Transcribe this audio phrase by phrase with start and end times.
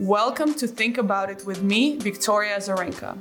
[0.00, 3.18] Welcome to Think About It with me, Victoria Azarenka.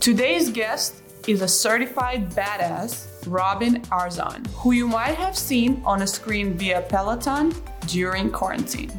[0.00, 6.06] Today's guest is a certified badass, Robin Arzon, who you might have seen on a
[6.06, 7.52] screen via Peloton
[7.86, 8.90] during quarantine.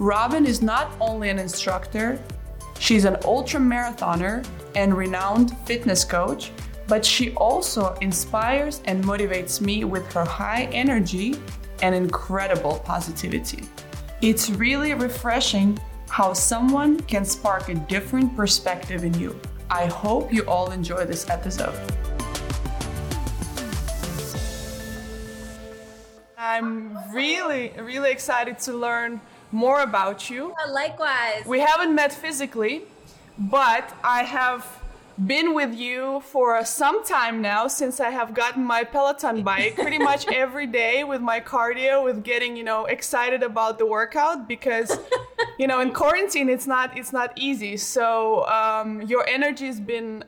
[0.00, 2.20] Robin is not only an instructor,
[2.80, 6.50] she's an ultra marathoner and renowned fitness coach,
[6.88, 11.36] but she also inspires and motivates me with her high energy
[11.82, 13.68] and incredible positivity.
[14.20, 15.78] It's really refreshing
[16.10, 19.40] how someone can spark a different perspective in you.
[19.70, 21.78] I hope you all enjoy this episode.
[26.36, 29.20] I'm really, really excited to learn
[29.52, 30.52] more about you.
[30.66, 31.46] Oh, likewise.
[31.46, 32.82] We haven't met physically,
[33.38, 34.79] but I have
[35.26, 39.98] been with you for some time now since I have gotten my Peloton bike pretty
[39.98, 44.98] much every day with my cardio, with getting, you know, excited about the workout because,
[45.58, 47.76] you know, in quarantine it's not it's not easy.
[47.76, 50.24] So um, your energy has been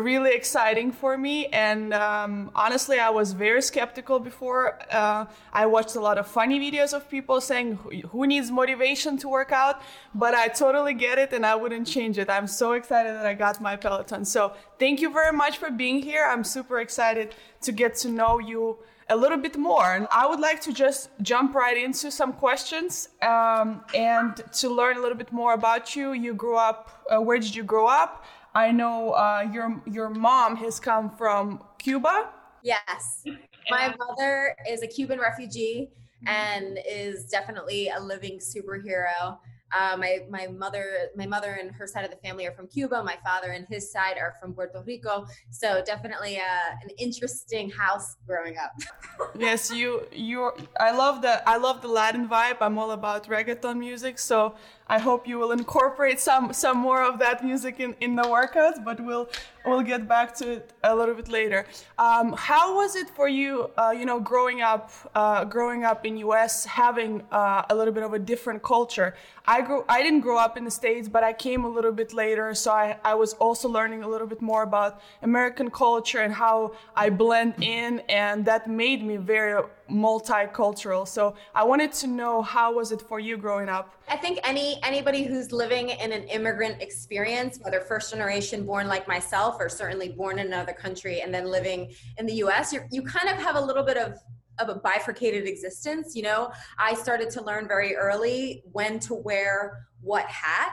[0.00, 1.46] really exciting for me.
[1.46, 4.78] And um, honestly, I was very skeptical before.
[4.90, 7.78] Uh, I watched a lot of funny videos of people saying,
[8.10, 9.80] who needs motivation to work out?
[10.14, 12.28] But I totally get it and I wouldn't change it.
[12.28, 14.24] I'm so excited that I got my Peloton.
[14.24, 16.26] So thank you very much for being here.
[16.26, 19.94] I'm super excited to get to know you a little bit more.
[19.94, 24.96] And I would like to just jump right into some questions um, and to learn
[24.96, 26.12] a little bit more about you.
[26.12, 28.24] You grew up, uh, where did you grow up?
[28.56, 32.30] I know uh, your your mom has come from Cuba.
[32.62, 33.22] Yes,
[33.70, 35.90] my mother is a Cuban refugee
[36.26, 39.36] and is definitely a living superhero.
[39.78, 43.02] Uh, my my mother my mother and her side of the family are from Cuba.
[43.04, 45.26] My father and his side are from Puerto Rico.
[45.50, 48.72] So definitely uh, an interesting house growing up.
[49.38, 50.50] yes, you you
[50.80, 52.56] I love the I love the Latin vibe.
[52.62, 54.18] I'm all about reggaeton music.
[54.18, 54.54] So
[54.88, 58.84] I hope you will incorporate some some more of that music in, in the workouts,
[58.84, 59.28] but we'll
[59.64, 61.66] we'll get back to it a little bit later.
[61.98, 63.70] Um, how was it for you?
[63.76, 68.04] Uh, you know, growing up uh, growing up in U.S., having uh, a little bit
[68.04, 69.14] of a different culture.
[69.44, 72.12] I grew I didn't grow up in the states, but I came a little bit
[72.12, 76.32] later, so I, I was also learning a little bit more about American culture and
[76.32, 81.06] how I blend in, and that made me very multicultural.
[81.06, 83.94] So I wanted to know how was it for you growing up?
[84.08, 89.06] I think any anybody who's living in an immigrant experience, whether first generation born like
[89.06, 93.02] myself or certainly born in another country and then living in the US, you you
[93.02, 94.18] kind of have a little bit of
[94.58, 96.50] of a bifurcated existence, you know.
[96.78, 100.72] I started to learn very early when to wear what hat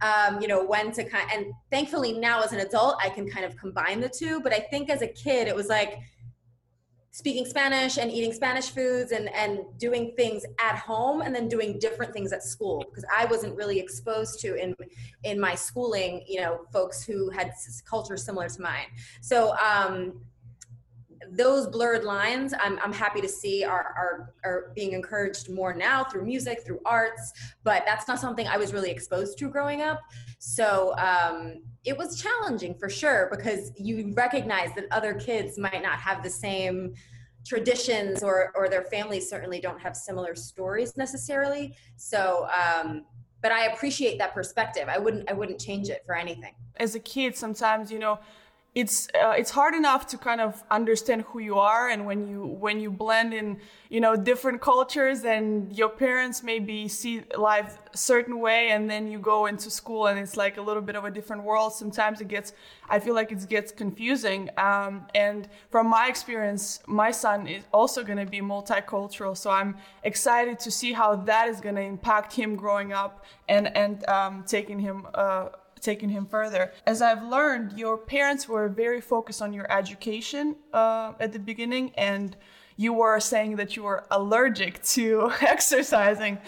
[0.00, 3.44] um, you know, when to kind and thankfully now as an adult, I can kind
[3.44, 4.40] of combine the two.
[4.40, 5.98] But I think as a kid, it was like
[7.14, 11.78] speaking Spanish and eating Spanish foods and, and doing things at home and then doing
[11.78, 14.74] different things at school because I wasn't really exposed to in
[15.22, 17.52] in my schooling, you know, folks who had
[17.88, 18.86] culture similar to mine.
[19.20, 20.14] So um,
[21.30, 26.04] those blurred lines I'm, I'm happy to see are, are, are being encouraged more now
[26.04, 30.02] through music through arts but that's not something i was really exposed to growing up.
[30.38, 35.98] So um, it was challenging for sure because you recognize that other kids might not
[35.98, 36.94] have the same
[37.46, 41.76] traditions or or their families certainly don't have similar stories necessarily.
[41.96, 43.04] So um,
[43.42, 44.88] but i appreciate that perspective.
[44.88, 46.54] I wouldn't i wouldn't change it for anything.
[46.76, 48.18] As a kid sometimes you know
[48.74, 52.44] it's uh, it's hard enough to kind of understand who you are and when you
[52.44, 53.56] when you blend in
[53.88, 59.06] you know different cultures and your parents maybe see life a certain way and then
[59.06, 61.72] you go into school and it's like a little bit of a different world.
[61.72, 62.52] Sometimes it gets
[62.90, 68.02] i feel like it gets confusing um, and from my experience my son is also
[68.02, 72.32] going to be multicultural so i'm excited to see how that is going to impact
[72.32, 75.48] him growing up and and um, taking him uh,
[75.84, 76.72] taking him further.
[76.86, 81.92] As I've learned, your parents were very focused on your education uh, at the beginning,
[81.96, 82.36] and
[82.76, 86.38] you were saying that you were allergic to exercising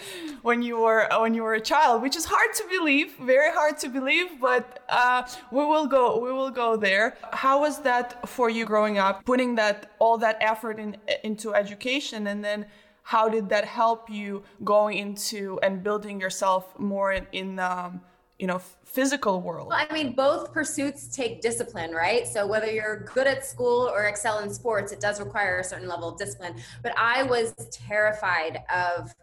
[0.41, 3.77] when you were when you were a child, which is hard to believe, very hard
[3.79, 7.15] to believe, but uh, we will go we will go there.
[7.31, 12.27] How was that for you growing up, putting that all that effort in into education,
[12.27, 12.65] and then
[13.03, 18.01] how did that help you going into and building yourself more in, in um,
[18.39, 19.67] you know physical world.
[19.69, 22.27] Well, i mean both pursuits take discipline right?
[22.27, 25.87] So whether you're good at school or excel in sports it does require a certain
[25.87, 26.55] level of discipline.
[26.83, 29.13] But i was terrified of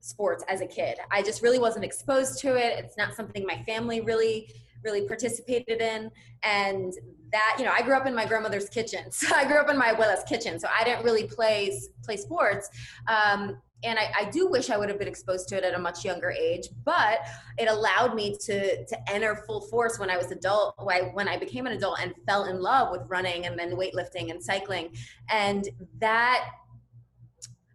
[0.00, 0.98] sports as a kid.
[1.10, 2.84] I just really wasn't exposed to it.
[2.84, 4.50] It's not something my family really
[4.84, 6.10] really participated in.
[6.42, 6.92] And
[7.32, 9.04] that you know i grew up in my grandmother's kitchen.
[9.10, 10.58] So i grew up in my abuela's kitchen.
[10.58, 12.68] So i didn't really play play sports.
[13.08, 15.78] Um, and I, I, do wish I would have been exposed to it at a
[15.78, 17.20] much younger age, but
[17.58, 20.74] it allowed me to to enter full force when I was adult.
[21.12, 24.42] When I became an adult and fell in love with running and then weightlifting and
[24.42, 24.94] cycling,
[25.30, 25.68] and
[25.98, 26.48] that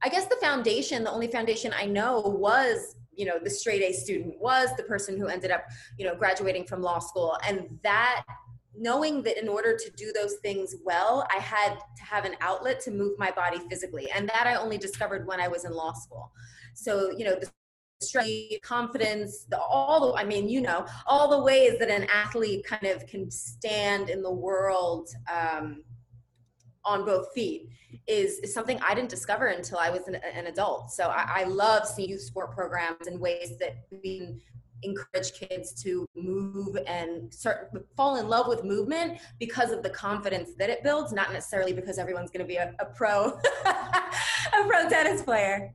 [0.03, 3.93] I guess the foundation, the only foundation I know was you know the straight A
[3.93, 5.65] student was the person who ended up
[5.97, 8.23] you know graduating from law school, and that
[8.77, 12.79] knowing that in order to do those things well, I had to have an outlet
[12.81, 14.09] to move my body physically.
[14.11, 16.31] And that I only discovered when I was in law school.
[16.73, 17.49] So, you know, the
[18.01, 22.65] strength, confidence, the, all the, I mean, you know, all the ways that an athlete
[22.65, 25.83] kind of can stand in the world um,
[26.83, 27.69] on both feet
[28.07, 30.91] is, is something I didn't discover until I was an, an adult.
[30.91, 34.41] So I, I love seeing youth sport programs and ways that we can
[34.83, 40.51] encourage kids to move and start fall in love with movement because of the confidence
[40.57, 44.89] that it builds not necessarily because everyone's going to be a, a pro a pro
[44.89, 45.73] tennis player.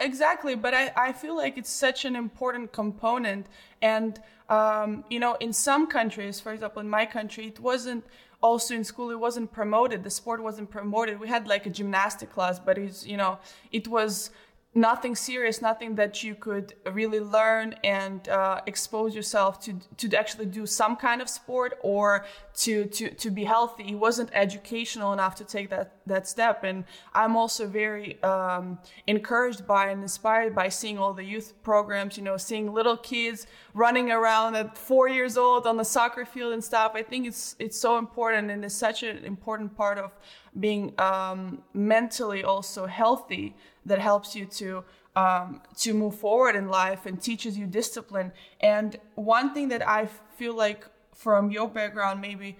[0.00, 3.46] Exactly but I, I feel like it's such an important component
[3.80, 8.04] and um, you know in some countries for example in my country it wasn't
[8.42, 11.20] also in school it wasn't promoted the sport wasn't promoted.
[11.20, 13.38] We had like a gymnastic class but it's you know
[13.70, 14.30] it was
[14.74, 20.46] nothing serious, nothing that you could really learn and uh, expose yourself to to actually
[20.46, 22.24] do some kind of sport or
[22.54, 23.84] to to to be healthy.
[23.84, 26.84] He wasn't educational enough to take that that step, and
[27.14, 32.16] I'm also very um, encouraged by and inspired by seeing all the youth programs.
[32.18, 36.52] You know, seeing little kids running around at four years old on the soccer field
[36.52, 36.92] and stuff.
[36.94, 40.12] I think it's it's so important and it's such an important part of
[40.58, 43.54] being um, mentally also healthy
[43.88, 44.84] that helps you to
[45.16, 48.30] um, to move forward in life and teaches you discipline.
[48.60, 52.56] And one thing that I feel like from your background maybe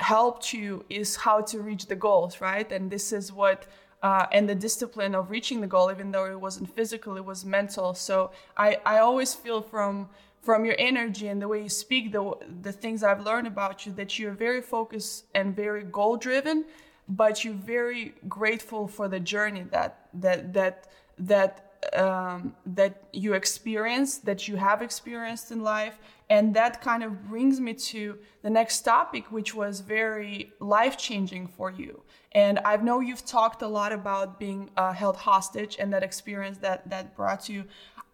[0.00, 2.70] helped you is how to reach the goals, right?
[2.72, 3.66] And this is what
[4.02, 7.44] uh, and the discipline of reaching the goal, even though it wasn't physical, it was
[7.44, 7.94] mental.
[7.94, 10.08] So I, I always feel from
[10.42, 13.92] from your energy and the way you speak, the the things I've learned about you,
[13.92, 16.64] that you're very focused and very goal driven,
[17.08, 20.88] but you're very grateful for the journey that that that
[21.18, 21.62] that
[21.92, 25.98] um, that you experience, that you have experienced in life,
[26.30, 31.46] and that kind of brings me to the next topic, which was very life changing
[31.46, 32.02] for you.
[32.32, 36.58] And I know you've talked a lot about being uh, held hostage and that experience
[36.58, 37.64] that that brought you.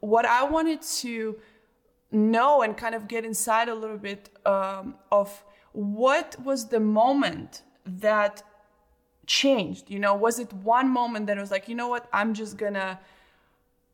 [0.01, 1.39] What I wanted to
[2.11, 7.63] know and kind of get inside a little bit um, of what was the moment
[7.87, 8.43] that
[9.33, 9.91] changed?
[9.91, 13.01] You know, was it one moment that was like, you know what, I'm just gonna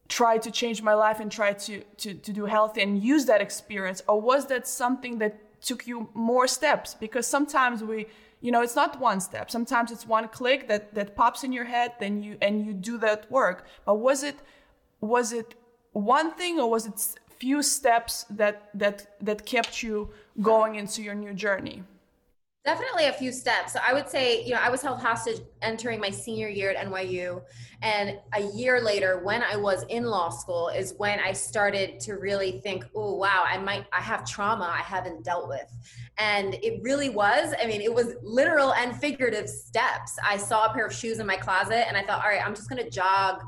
[0.09, 3.41] try to change my life and try to, to, to do healthy and use that
[3.41, 4.03] experience?
[4.09, 5.35] Or was that something that
[5.69, 6.95] took you more steps?
[6.95, 8.07] Because sometimes we,
[8.41, 9.51] you know, it's not one step.
[9.51, 12.99] Sometimes it's one click that, that pops in your head, then you, and you do
[12.99, 13.67] that work.
[13.87, 14.37] But was it,
[15.01, 15.55] was it
[15.93, 16.99] one thing or was it
[17.39, 20.11] few steps that, that, that kept you
[20.43, 21.85] going into your new journey?
[22.65, 23.73] Definitely a few steps.
[23.73, 26.87] So I would say, you know, I was held hostage entering my senior year at
[26.87, 27.41] NYU.
[27.81, 32.15] And a year later, when I was in law school, is when I started to
[32.15, 35.73] really think, oh, wow, I might, I have trauma I haven't dealt with.
[36.19, 40.17] And it really was, I mean, it was literal and figurative steps.
[40.23, 42.55] I saw a pair of shoes in my closet and I thought, all right, I'm
[42.55, 43.41] just going to jog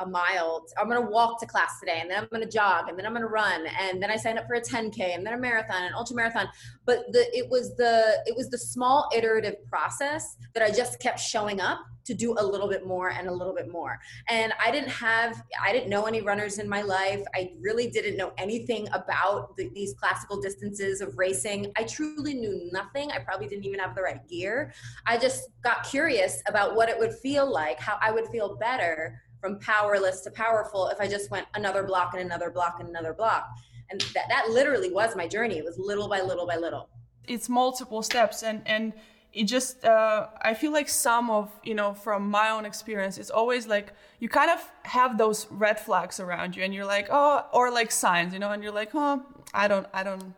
[0.00, 0.66] a mile.
[0.78, 3.06] I'm going to walk to class today and then I'm going to jog and then
[3.06, 5.38] I'm going to run and then I signed up for a 10k and then a
[5.38, 6.48] marathon and ultra marathon.
[6.86, 11.20] But the it was the it was the small iterative process that I just kept
[11.20, 14.00] showing up to do a little bit more and a little bit more.
[14.28, 17.22] And I didn't have I didn't know any runners in my life.
[17.34, 21.72] I really didn't know anything about the, these classical distances of racing.
[21.76, 23.12] I truly knew nothing.
[23.12, 24.72] I probably didn't even have the right gear.
[25.06, 29.20] I just got curious about what it would feel like, how I would feel better
[29.40, 33.12] from powerless to powerful if I just went another block and another block and another
[33.12, 33.48] block.
[33.90, 35.58] And that, that literally was my journey.
[35.58, 36.88] It was little by little by little.
[37.26, 38.92] It's multiple steps and, and
[39.32, 43.30] it just uh, i feel like some of you know from my own experience it's
[43.30, 47.44] always like you kind of have those red flags around you and you're like oh
[47.52, 49.22] or like signs you know and you're like oh
[49.54, 50.34] i don't i don't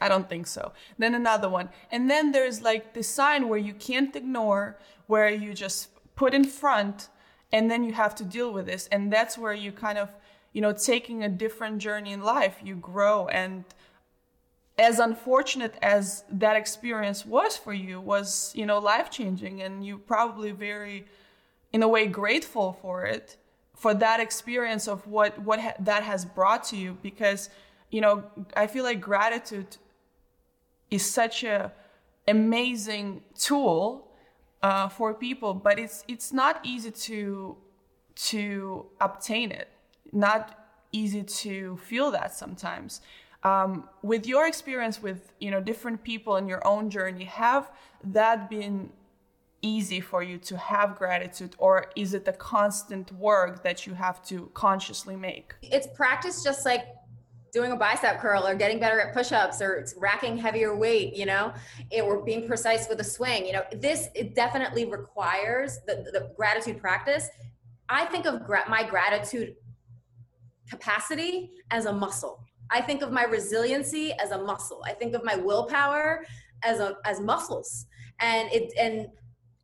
[0.00, 3.74] i don't think so then another one and then there's like the sign where you
[3.74, 7.08] can't ignore where you just put in front
[7.52, 8.88] and then you have to deal with this.
[8.90, 10.08] And that's where you kind of
[10.52, 13.28] you know taking a different journey in life you grow.
[13.28, 13.64] And
[14.78, 19.98] as unfortunate as that experience was for you was you know life changing and you
[19.98, 21.04] probably very
[21.72, 23.36] in a way grateful for it
[23.74, 26.96] for that experience of what what ha- that has brought to you.
[27.02, 27.50] Because
[27.92, 28.24] you know
[28.56, 29.76] i feel like gratitude
[30.90, 31.70] is such a
[32.26, 34.08] amazing tool
[34.62, 37.56] uh, for people but it's it's not easy to
[38.14, 39.68] to obtain it.
[40.12, 40.58] Not
[40.92, 43.00] easy to feel that sometimes.
[43.44, 47.70] Um, with your experience with you know different people in your own journey have
[48.04, 48.90] that been
[49.62, 54.22] easy for you to have gratitude or is it a constant work that you have
[54.24, 55.54] to consciously make?
[55.62, 56.84] It's practice just like
[57.52, 61.52] doing a bicep curl or getting better at push-ups or racking heavier weight you know
[61.90, 66.32] it, or being precise with a swing you know this it definitely requires the, the
[66.36, 67.28] gratitude practice
[67.88, 69.54] i think of gra- my gratitude
[70.68, 72.42] capacity as a muscle
[72.72, 74.82] I think of my resiliency as a muscle.
[74.84, 76.24] I think of my willpower
[76.62, 77.86] as a as muscles.
[78.20, 79.08] And it and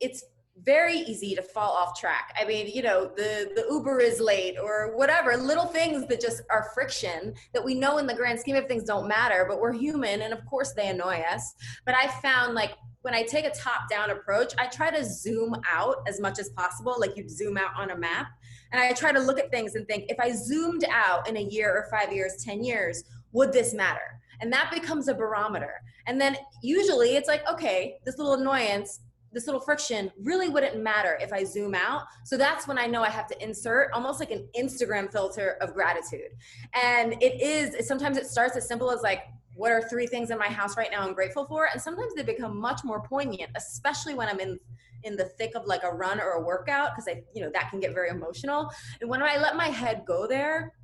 [0.00, 0.24] it's
[0.62, 2.34] very easy to fall off track.
[2.40, 6.42] I mean, you know, the the Uber is late or whatever, little things that just
[6.50, 9.72] are friction that we know in the grand scheme of things don't matter, but we're
[9.72, 11.54] human and of course they annoy us.
[11.84, 12.72] But I found like
[13.02, 16.50] when I take a top down approach, I try to zoom out as much as
[16.50, 18.26] possible, like you'd zoom out on a map.
[18.72, 21.42] And I try to look at things and think if I zoomed out in a
[21.42, 24.20] year or five years, 10 years, would this matter?
[24.40, 25.74] And that becomes a barometer.
[26.06, 29.00] And then usually it's like, okay, this little annoyance,
[29.38, 32.06] this little friction really wouldn't matter if I zoom out.
[32.24, 35.74] So that's when I know I have to insert almost like an Instagram filter of
[35.74, 36.32] gratitude.
[36.74, 39.22] And it is, sometimes it starts as simple as like,
[39.54, 41.68] what are three things in my house right now I'm grateful for?
[41.72, 44.58] And sometimes they become much more poignant, especially when I'm in
[45.04, 47.70] in the thick of like a run or a workout because I, you know, that
[47.70, 48.68] can get very emotional.
[49.00, 50.74] And when I let my head go there,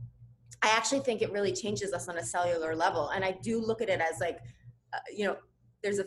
[0.63, 3.09] I actually think it really changes us on a cellular level.
[3.09, 4.39] And I do look at it as like,
[4.93, 5.37] uh, you know,
[5.83, 6.07] there's a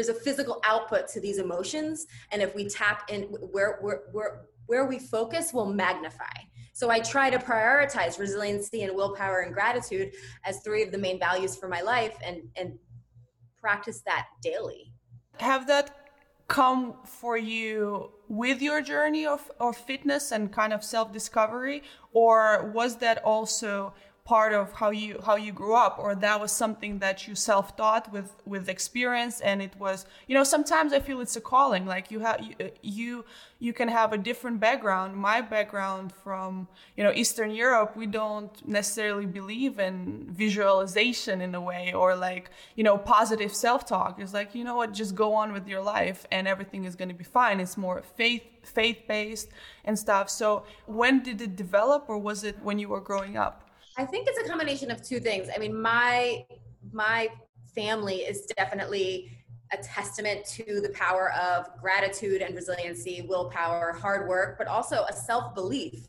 [0.00, 4.46] there's a physical output to these emotions and if we tap in where where where,
[4.64, 6.36] where we focus will magnify.
[6.72, 10.12] So i try to prioritize resiliency and willpower and gratitude
[10.44, 12.78] as three of the main values for my life and and
[13.60, 14.94] practice that daily.
[15.38, 15.94] Have that
[16.48, 22.96] come for you with your journey of, of fitness and kind of self-discovery or was
[22.96, 23.92] that also
[24.30, 28.04] part of how you how you grew up or that was something that you self-taught
[28.14, 32.04] with with experience and it was you know sometimes i feel it's a calling like
[32.12, 32.54] you have you,
[32.98, 33.24] you
[33.60, 35.14] you can have a different background.
[35.14, 41.60] My background from you know eastern europe we don't necessarily believe in visualization in a
[41.60, 44.18] way or like you know positive self-talk.
[44.18, 47.10] It's like you know what just go on with your life and everything is going
[47.10, 47.60] to be fine.
[47.60, 49.48] It's more faith faith based
[49.84, 50.30] and stuff.
[50.30, 54.28] So when did it develop or was it when you were growing up I think
[54.28, 55.48] it's a combination of two things.
[55.54, 56.44] I mean, my
[56.92, 57.28] my
[57.74, 59.30] family is definitely
[59.72, 65.12] a testament to the power of gratitude and resiliency, willpower, hard work, but also a
[65.12, 66.08] self belief.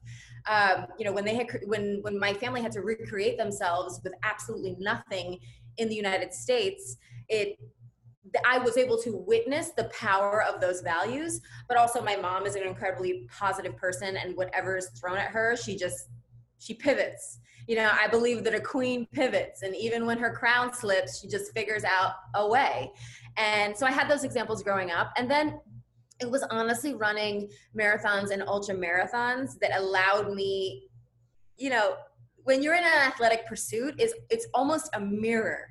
[0.49, 4.13] Um, you know, when they had when when my family had to recreate themselves with
[4.23, 5.39] absolutely nothing
[5.77, 6.97] in the United States,
[7.29, 7.57] it
[8.45, 12.55] I was able to witness the power of those values, but also my mom is
[12.55, 16.07] an incredibly positive person, and whatever is thrown at her, she just
[16.61, 20.73] she pivots you know, I believe that a queen pivots, and even when her crown
[20.73, 22.91] slips, she just figures out a way.
[23.37, 25.11] And so I had those examples growing up.
[25.17, 25.59] And then
[26.19, 30.89] it was honestly running marathons and ultra marathons that allowed me,
[31.57, 31.95] you know,
[32.43, 35.67] when you're in an athletic pursuit, is it's almost a mirror.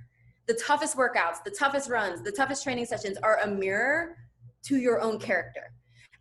[0.47, 4.17] The toughest workouts, the toughest runs, the toughest training sessions are a mirror
[4.65, 5.73] to your own character.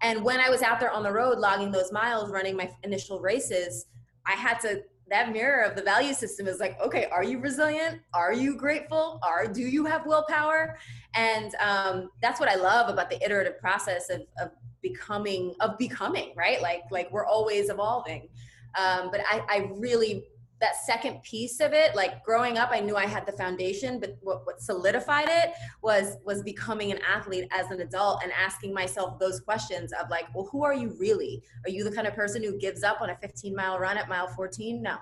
[0.02, 3.20] And when I was out there on the road logging those miles, running my initial
[3.20, 3.86] races,
[4.30, 8.00] I had to that mirror of the value system is like okay are you resilient?
[8.14, 9.20] Are you grateful?
[9.24, 10.78] Are do you have willpower?
[11.16, 14.52] And um, that's what i love about the iterative process of, of
[14.84, 16.62] becoming of becoming right?
[16.62, 18.30] Like like we're always evolving.
[18.78, 20.26] Um, but I, I really
[20.62, 24.18] that second piece of it like growing up i knew i had the foundation but
[24.22, 29.18] what, what solidified it was was becoming an athlete as an adult and asking myself
[29.20, 31.44] those questions of like well who are you really?
[31.66, 34.10] Are you the kind of person who gives up on a 15 mile run at
[34.10, 34.98] mile 14 no.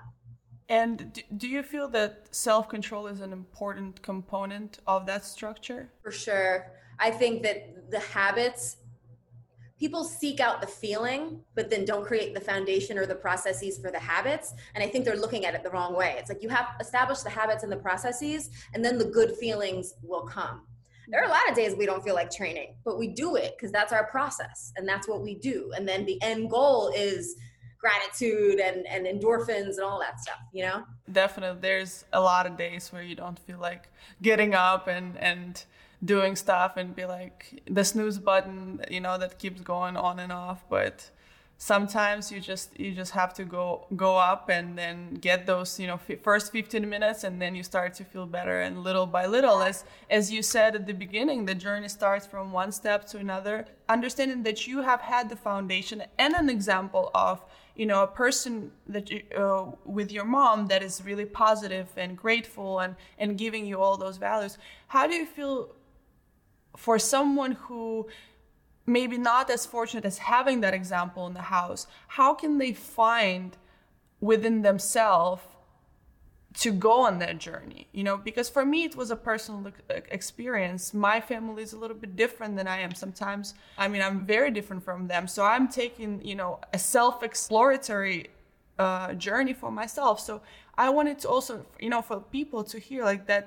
[0.68, 5.90] And do you feel that self-control is an important component of that structure?
[6.02, 6.72] For sure.
[6.98, 8.76] I think that the habits
[9.78, 13.90] people seek out the feeling but then don't create the foundation or the processes for
[13.90, 14.54] the habits.
[14.74, 16.16] And i think they're looking at it the wrong way.
[16.18, 19.94] It's like you have established the habits and the processes and then the good feelings
[20.02, 20.66] will come.
[21.08, 23.54] There are a lot of days we don't feel like training but we do it
[23.56, 25.72] because that's our process and that's what we do.
[25.76, 27.36] And then the end goal is
[27.80, 30.84] gratitude and, and endorphins and all that stuff you know?
[31.10, 33.88] Definitely there's a lot of days where you don't feel like
[34.20, 35.64] getting up and and
[36.04, 40.32] doing stuff and be like the snooze button you know that keeps going on and
[40.32, 40.64] off.
[40.68, 41.10] But
[41.60, 45.88] sometimes you just you just have to go go up and then get those you
[45.88, 48.60] know f- first 15 minutes and then you start to feel better.
[48.60, 52.52] And little by little as as you said at the beginning the journey starts from
[52.52, 53.66] one step to another.
[53.88, 57.42] Understanding that you have had the foundation and an example of
[57.74, 62.16] you know a person that you, uh, with your mom that is really positive and
[62.16, 64.58] grateful and and giving you all those values.
[64.88, 65.74] How do you feel
[66.78, 68.06] for someone who
[68.86, 73.56] maybe not as fortunate as having that example in the house, how can they find
[74.20, 75.42] within themselves
[76.54, 77.88] to go on that journey?
[77.90, 79.72] You know because for me it was a personal
[80.18, 80.94] experience.
[80.94, 82.94] My family is a little bit different than i am.
[82.94, 85.26] Sometimes i mean i'm very different from them.
[85.26, 88.28] So i'm taking you know a self-exploratory
[88.78, 90.20] uh, journey for myself.
[90.20, 90.42] So
[90.76, 93.44] i wanted to also you know for people to hear like that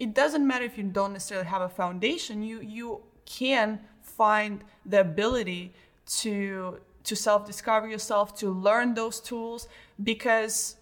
[0.00, 5.00] it doesn't matter if you don't necessarily have a foundation you you can find the
[5.00, 5.72] ability
[6.06, 9.68] to to self discover yourself to learn those tools
[10.02, 10.76] because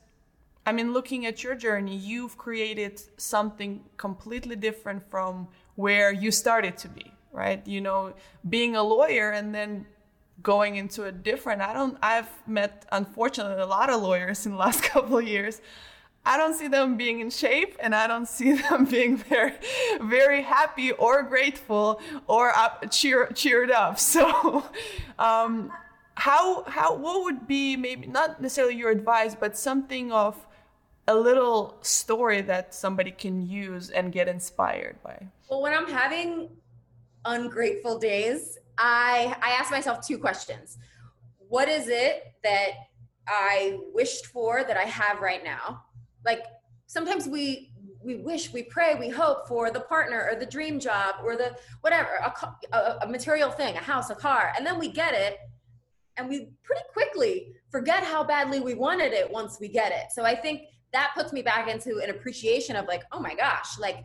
[0.65, 6.77] i mean looking at your journey you've created something completely different from where you started
[6.77, 7.67] to be right?
[7.67, 8.15] You know
[8.49, 9.87] being a lawyer and then
[10.43, 14.59] going into a different i don't i've met unfortunately a lot of lawyers in the
[14.59, 15.61] last couple of years
[16.29, 19.55] I don't see them being in shape and I don't see them being very,
[19.99, 23.99] very happy or grateful or up, cheer, cheered up.
[24.09, 24.65] So,
[25.19, 25.71] um,
[26.15, 30.47] how, how, what would be maybe not necessarily your advice, but something of
[31.07, 35.29] a little story that somebody can use and get inspired by?
[35.49, 36.49] Well, when I'm having
[37.25, 40.79] ungrateful days, I, I ask myself two questions.
[41.49, 42.71] What is it that
[43.27, 45.85] I wished for that I have right now?
[46.25, 46.45] Like
[46.87, 51.17] sometimes we we wish we pray we hope for the partner or the dream job
[51.25, 54.89] or the whatever a, a, a, material thing a house a car and then we
[54.89, 55.39] get it
[56.17, 60.07] and we pretty quickly forget how badly we wanted it once we get it.
[60.13, 63.79] So i think that puts me back into an appreciation of like oh my gosh
[63.79, 64.05] like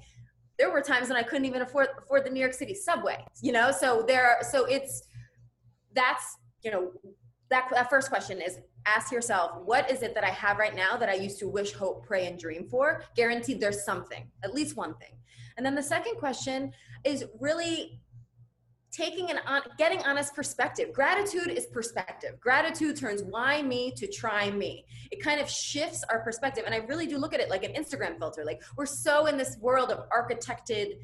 [0.58, 3.52] there were times when i couldn't even afford afford the new york city subway you
[3.52, 3.72] know?
[3.72, 5.04] So there so it's
[5.96, 6.92] that's you know
[7.50, 10.98] that, that first question is ask yourself, what is it that I have right now
[10.98, 13.04] that I used to wish, hope, pray, and dream for?
[13.16, 15.18] Guaranteed there's something, at least one thing.
[15.58, 16.72] And then the second question
[17.04, 18.00] is really
[18.92, 20.94] taking an on, getting honest perspective.
[20.94, 22.40] Gratitude is perspective.
[22.40, 24.86] Gratitude turns why me to try me.
[25.12, 26.64] It kind of shifts our perspective.
[26.66, 28.46] And I really do look at it like an Instagram filter.
[28.46, 31.00] Like we're so in this world of architected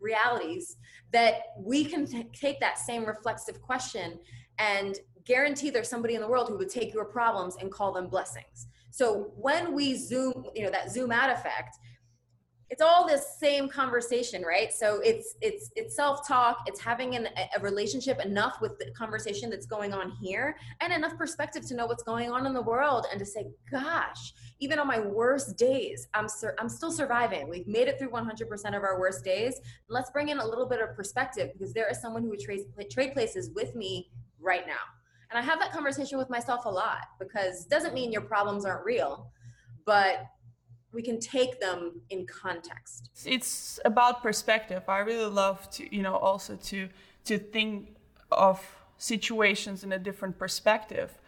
[0.00, 0.76] realities
[1.12, 4.18] that we can t- take that same reflexive question
[4.58, 8.08] and guarantee there's somebody in the world who would take your problems and call them
[8.08, 8.68] blessings.
[8.90, 11.78] So when we zoom, you know, that zoom out effect,
[12.70, 14.72] it's all this same conversation, right?
[14.72, 19.66] So it's it's it's self-talk, it's having an, a relationship enough with the conversation that's
[19.66, 23.18] going on here and enough perspective to know what's going on in the world and
[23.20, 27.48] to say, gosh, even on my worst days, I'm sur- I'm still surviving.
[27.48, 29.60] We've made it through 100% of our worst days.
[29.88, 32.62] Let's bring in a little bit of perspective because there is someone who would trade
[32.90, 34.10] trade places with me
[34.40, 34.84] right now.
[35.34, 38.64] And I have that conversation with myself a lot because it doesn't mean your problems
[38.64, 39.32] aren't real,
[39.84, 40.26] but
[40.92, 43.10] we can take them in context.
[43.26, 44.84] It's about perspective.
[44.88, 46.88] I really love to, you know, also to
[47.24, 47.96] to think
[48.30, 48.64] of
[48.96, 51.18] situations in a different perspective.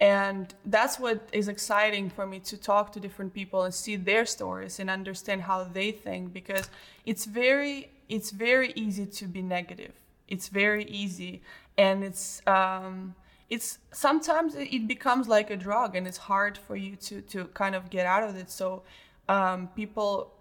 [0.00, 4.26] And that's what is exciting for me to talk to different people and see their
[4.26, 6.68] stories and understand how they think because
[7.06, 9.92] it's very it's very easy to be negative.
[10.26, 11.42] It's very easy
[11.78, 13.14] and it's um
[13.52, 17.74] it's sometimes it becomes like a drug and it's hard for you to to kind
[17.74, 18.50] of get out of it.
[18.50, 18.82] So
[19.28, 20.32] um, people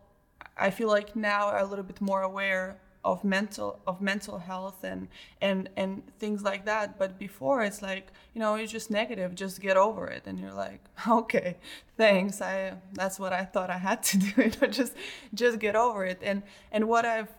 [0.58, 4.80] i feel like now are a little bit more aware of mental of mental health
[4.92, 5.08] and
[5.42, 6.98] and and things like that.
[6.98, 9.36] But before it's like you know it's just negative.
[9.36, 10.24] Just get over it.
[10.26, 10.82] And you're like
[11.20, 11.58] okay
[11.98, 12.42] thanks.
[12.42, 12.56] I
[12.94, 14.32] that's what i thought i had to do.
[14.46, 14.94] You know just
[15.34, 16.20] just get over it.
[16.30, 17.32] And and what i've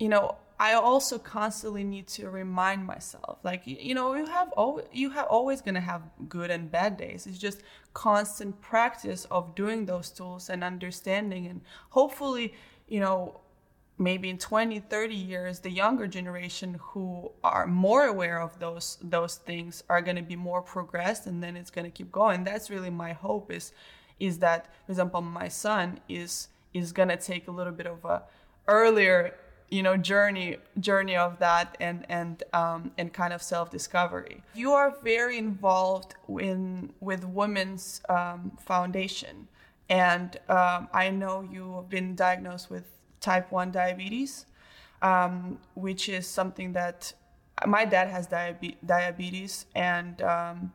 [0.00, 4.86] you know I also constantly need to remind myself, like you know, you have always,
[4.92, 7.26] you have always gonna have good and bad days.
[7.26, 7.62] It's just
[7.94, 12.54] constant practice of doing those tools and understanding, and hopefully,
[12.86, 13.40] you know,
[13.98, 19.34] maybe in 20 30 years the younger generation who are more aware of those those
[19.38, 22.70] things are going to be more progressed and then it's going to keep going that's
[22.70, 23.72] really my hope is
[24.18, 28.04] is that for example my son is is going to take a little bit of
[28.04, 28.22] a
[28.66, 29.34] earlier
[29.72, 34.72] you know journey journey of that and and um, and kind of self discovery you
[34.72, 39.48] are very involved in with women's um, foundation.
[39.88, 42.84] And um, i know you have been diagnosed with
[43.20, 44.46] type 1 diabetes,
[45.00, 47.12] um, which is something that
[47.66, 50.72] my dad has diabe- diabetes and um,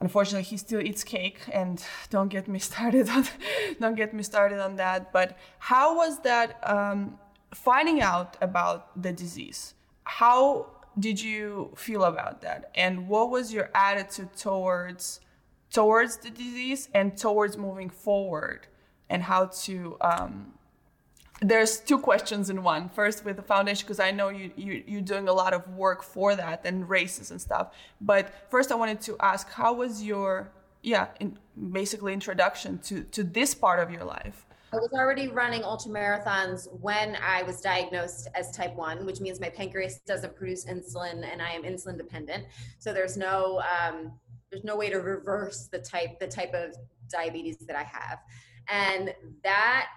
[0.00, 3.24] unfortunately he still eats cake and don't get me started on
[3.80, 5.12] don't get me started on that.
[5.12, 7.18] But how was that um,
[7.52, 10.66] finding out about the disease how
[10.98, 15.20] did you feel about that and what was your attitude towards
[15.70, 18.66] towards the disease and towards moving forward
[19.10, 20.52] and how to um,
[21.40, 22.88] there's two questions in one.
[22.88, 26.02] First, with the foundation, because I know you, you you're doing a lot of work
[26.02, 27.74] for that and races and stuff.
[28.00, 30.50] But first, I wanted to ask, how was your
[30.82, 31.38] yeah, in,
[31.72, 34.46] basically introduction to to this part of your life?
[34.72, 39.40] I was already running ultra marathons when I was diagnosed as type 1, which means
[39.40, 42.44] my pancreas doesn't produce insulin and I am insulin dependent.
[42.78, 44.12] So there's no um,
[44.50, 46.74] there's no way to reverse the type the type of
[47.10, 48.18] diabetes that I have.
[48.68, 49.88] And that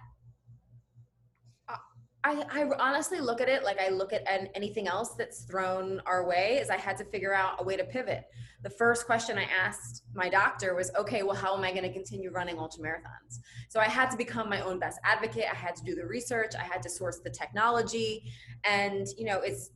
[2.23, 6.01] I, I honestly look at it like I look at an, anything else that's thrown
[6.05, 8.25] our way is I had to figure out a way to pivot.
[8.61, 11.91] The first question I asked my doctor was, okay, well, how am I going to
[11.91, 13.39] continue running ultra marathons?
[13.69, 15.45] So I had to become my own best advocate.
[15.51, 16.53] I had to do the research.
[16.55, 18.31] I had to source the technology.
[18.63, 19.71] And, you know, it's,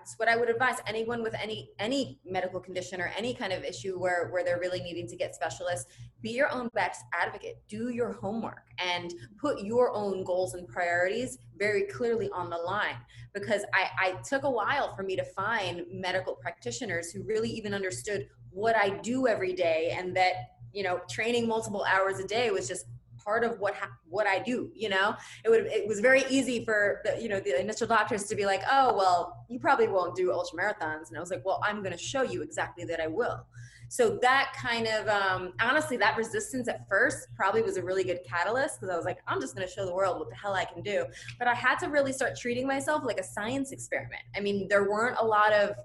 [0.00, 3.62] it's what I would advise anyone with any any medical condition or any kind of
[3.62, 5.86] issue where where they're really needing to get specialists.
[6.20, 7.62] Be your own best advocate.
[7.68, 12.96] Do your homework and put your own goals and priorities very clearly on the line.
[13.34, 17.72] Because I, I took a while for me to find medical practitioners who really even
[17.72, 20.34] understood what I do every day and that
[20.72, 22.86] you know training multiple hours a day was just
[23.28, 24.70] part of what ha- what I do.
[24.74, 25.14] You know,
[25.44, 28.46] it would it was very easy for the, you know the initial doctors to be
[28.46, 31.82] like, oh well, you probably won't do ultra marathons, and I was like, well, I'm
[31.82, 33.44] going to show you exactly that I will.
[33.90, 38.20] So that kind of um, honestly, that resistance at first probably was a really good
[38.26, 40.54] catalyst because I was like, I'm just going to show the world what the hell
[40.54, 41.04] I can do.
[41.38, 44.22] But I had to really start treating myself like a science experiment.
[44.36, 45.76] I mean, there weren't a lot of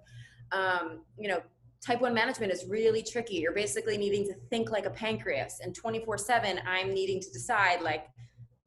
[0.53, 1.41] um, you know
[1.86, 3.36] type 1 management is really tricky.
[3.36, 7.82] You're basically needing to think like a pancreas and 24 7 i'm needing to decide
[7.82, 8.06] like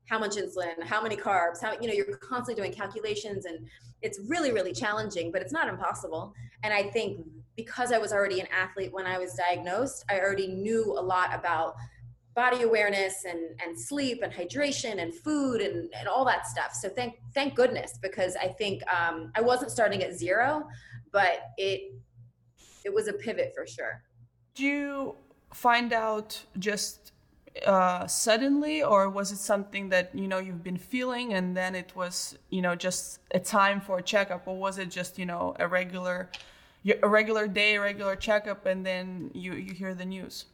[0.09, 3.67] how much insulin how many carbs how you know you're constantly doing calculations and
[4.03, 6.33] it's really really challenging but it's not impossible.
[6.63, 7.27] And i think
[7.57, 11.35] because i was already an athlete when i was diagnosed i already knew a lot
[11.35, 11.75] about
[12.35, 16.73] body awareness and and sleep and hydration and food and, and all that stuff.
[16.75, 20.69] So thank thank goodness because i think um, i wasn't starting at zero
[21.13, 21.95] but it
[22.87, 24.03] it was a pivot for sure.
[24.55, 25.17] Did you
[25.53, 27.13] find out just
[27.65, 31.91] uh, suddenly, or was it something that you know you've been feeling, and then it
[31.97, 35.55] was you know just a time for a checkup, or was it just you know
[35.59, 36.31] a regular,
[37.03, 40.47] a regular day, a regular checkup, and then you you hear the news?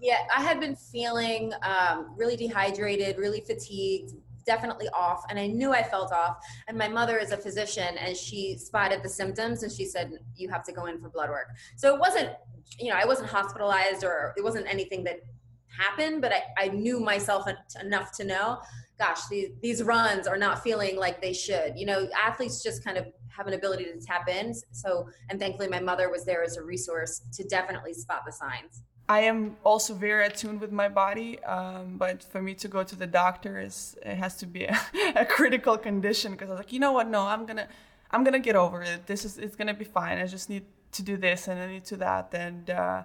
[0.00, 5.72] Yeah, I had been feeling um, really dehydrated, really fatigued, definitely off and i knew
[5.72, 6.36] i felt off.
[6.68, 10.48] And my mother is a physician and she spotted the symptoms and she said you
[10.50, 11.48] have to go in for blood work.
[11.76, 12.30] So it wasn't
[12.78, 15.20] you know i wasn't hospitalized or it wasn't anything that
[15.68, 17.46] happened but i, I knew myself
[17.80, 18.60] enough to know
[18.98, 21.72] gosh these, these runs are not feeling like they should.
[21.76, 25.68] You know athletes just kind of have an ability to tap in so and thankfully
[25.68, 29.92] my mother was there as a resource to definitely spot the signs I am also
[29.92, 33.96] very attuned with my body, um, but for me to go to the doctor is
[34.02, 34.80] it has to be a,
[35.16, 37.08] a critical condition because I was like, you know what?
[37.08, 37.68] No, I'm gonna
[38.10, 39.06] I'm gonna get over it.
[39.06, 40.18] This is it's gonna be fine.
[40.18, 43.02] I just need to do this and I need to that, and uh,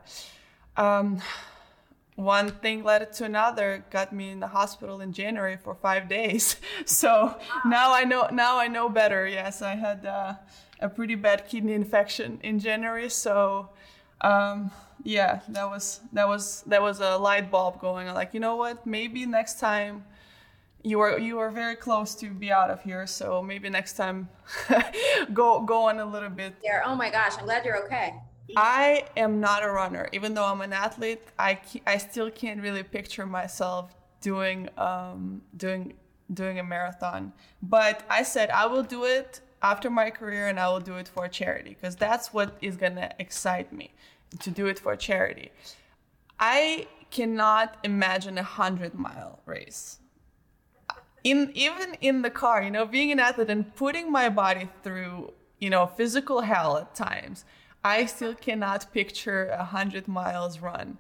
[0.77, 1.21] um,
[2.15, 3.83] one thing led to another.
[3.89, 6.55] Got me in the hospital in January for five days.
[6.85, 7.35] so
[7.65, 9.27] now I know now I know better.
[9.27, 10.35] Yes, I had uh,
[10.79, 13.71] a pretty bad kidney infection in January, so.
[14.21, 14.71] Um,
[15.03, 18.07] yeah, that was that was that was a light bulb going.
[18.07, 18.85] Like, you know what?
[18.85, 20.03] Maybe next time
[20.83, 23.05] you are you are very close to be out of here.
[23.07, 24.29] So maybe next time
[25.33, 26.55] go go on a little bit.
[26.63, 26.81] Yeah.
[26.85, 28.15] Oh my gosh, I'm glad you're okay.
[28.57, 31.21] I am not a runner, even though I'm an athlete.
[31.37, 35.93] I I still can't really picture myself doing um doing
[36.33, 37.33] doing a marathon.
[37.61, 41.07] But I said I will do it after my career and I will do it
[41.07, 43.93] for charity because that's what is gonna excite me
[44.39, 45.51] to do it for charity.
[46.39, 49.99] I cannot imagine a hundred mile race.
[51.23, 55.33] in even in the car, you know, being an athlete and putting my body through,
[55.59, 57.45] you know, physical hell at times,
[57.83, 60.97] I still cannot picture a hundred miles run.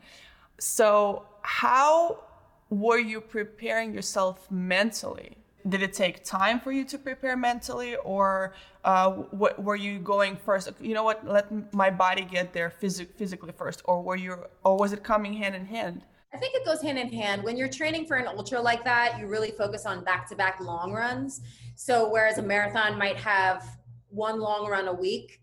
[0.59, 2.23] So how
[2.69, 5.38] were you preparing yourself mentally?
[5.67, 8.53] Did it take time for you to prepare mentally, or
[8.85, 10.71] uh, what, were you going first?
[10.79, 11.27] You know what?
[11.27, 15.33] Let my body get there phys- physically first, or were you, or was it coming
[15.33, 16.03] hand in hand?
[16.33, 17.43] I think it goes hand in hand.
[17.43, 20.59] When you're training for an ultra like that, you really focus on back to back
[20.61, 21.41] long runs.
[21.75, 23.65] So, whereas a marathon might have
[24.09, 25.41] one long run a week,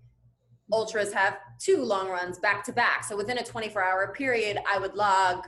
[0.73, 3.05] ultras have two long runs back to back.
[3.05, 5.47] So, within a 24 hour period, I would log,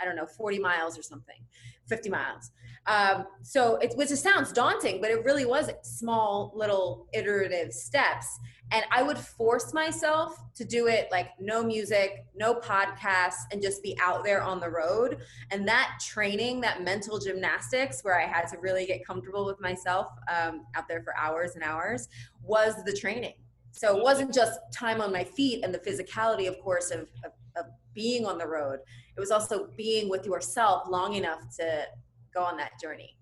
[0.00, 1.44] I don't know, 40 miles or something,
[1.88, 2.50] 50 miles.
[2.86, 8.38] Um, so, it, which it sounds daunting, but it really was small, little iterative steps
[8.72, 13.82] and I would force myself to do it like no music, no podcasts, and just
[13.82, 15.18] be out there on the road.
[15.50, 20.06] And that training, that mental gymnastics, where I had to really get comfortable with myself
[20.34, 22.08] um, out there for hours and hours,
[22.42, 23.34] was the training.
[23.72, 27.32] So it wasn't just time on my feet and the physicality, of course, of, of,
[27.56, 28.78] of being on the road.
[29.14, 31.84] It was also being with yourself long enough to
[32.32, 33.16] go on that journey.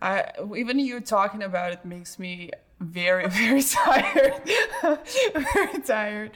[0.00, 4.42] I, even you talking about it makes me very very tired.
[5.54, 6.32] Very tired.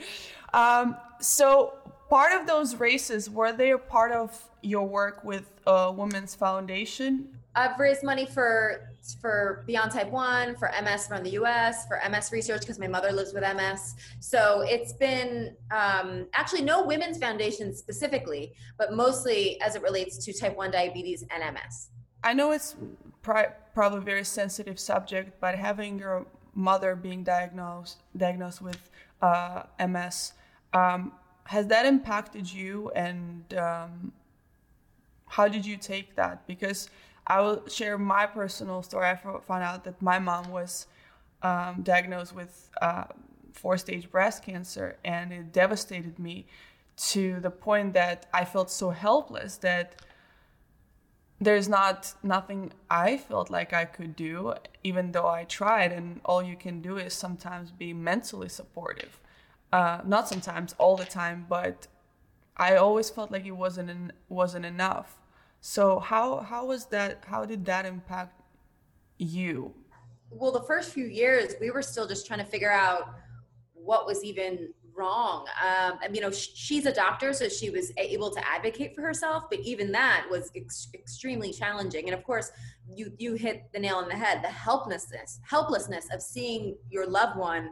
[0.54, 1.74] Um, so
[2.08, 7.36] part of those races were they a part of your work with uh, women's foundation
[7.56, 8.90] i've raised money for
[9.20, 13.12] for beyond type 1 for ms from the us for ms research because my mother
[13.12, 19.74] lives with ms so it's been um, actually no women's foundation specifically but mostly as
[19.74, 21.88] it relates to type 1 diabetes and ms
[22.22, 22.76] i know it's
[23.22, 28.90] pri- probably a very sensitive subject but having your mother being diagnosed diagnosed with
[29.22, 30.32] uh, MS.
[30.72, 31.12] Um,
[31.44, 34.12] has that impacted you, and um,
[35.26, 36.46] how did you take that?
[36.46, 36.90] Because
[37.26, 39.06] I will share my personal story.
[39.06, 40.86] I found out that my mom was
[41.42, 43.04] um, diagnosed with uh,
[43.52, 46.46] four-stage breast cancer, and it devastated me
[46.96, 50.02] to the point that I felt so helpless that
[51.38, 55.92] there's not nothing I felt like I could do, even though I tried.
[55.92, 59.20] And all you can do is sometimes be mentally supportive.
[59.72, 61.88] Uh, not sometimes, all the time, but
[62.56, 65.18] I always felt like it wasn't en- wasn't enough.
[65.66, 67.24] So how how was that?
[67.26, 68.40] How did that impact
[69.18, 69.74] you?
[70.30, 73.16] Well, the first few years, we were still just trying to figure out
[73.72, 75.46] what was even wrong.
[75.60, 79.02] Um, and, you know, sh- she's a doctor, so she was able to advocate for
[79.02, 82.04] herself, but even that was ex- extremely challenging.
[82.06, 82.52] And of course,
[82.88, 87.36] you you hit the nail on the head: the helplessness, helplessness of seeing your loved
[87.36, 87.70] one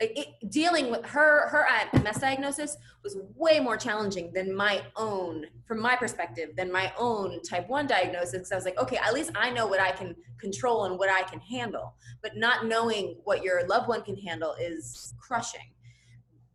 [0.00, 5.46] it, dealing with her her uh, MS diagnosis was way more challenging than my own,
[5.66, 8.32] from my perspective, than my own type one diagnosis.
[8.32, 11.10] Because I was like, okay, at least I know what I can control and what
[11.10, 11.94] I can handle.
[12.22, 15.72] But not knowing what your loved one can handle is crushing.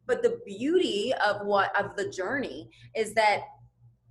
[0.06, 3.42] But the beauty of what of the journey is that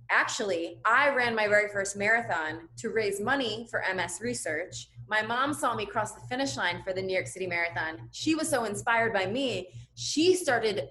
[0.09, 5.53] actually I ran my very first marathon to raise money for MS research my mom
[5.53, 8.07] saw me cross the finish line for the New York City Marathon.
[8.11, 9.69] She was so inspired by me.
[9.95, 10.89] She started